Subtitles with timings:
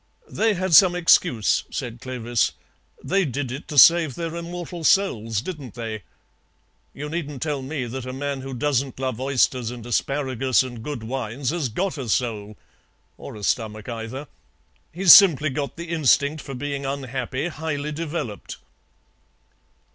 [0.31, 2.53] "They had some excuse," said Clovis.
[3.03, 6.01] "They did it to save their immortal souls, didn't they?
[6.91, 11.03] You needn't tell me that a man who doesn't love oysters and asparagus and good
[11.03, 12.57] wines has got a soul,
[13.15, 14.27] or a stomach either.
[14.91, 18.57] He's simply got the instinct for being unhappy highly developed."